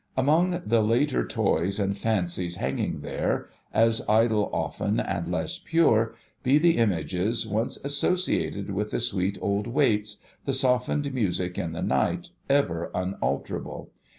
[0.17, 6.57] Among the later toys and fancies hanging there— as idle often and less pure— be
[6.57, 12.29] the images once associated with the sweet old Waits, the softened music in the night,
[12.49, 13.91] ever unalterable